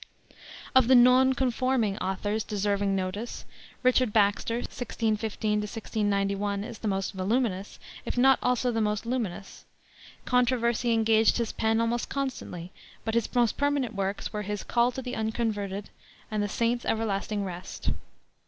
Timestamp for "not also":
8.17-8.71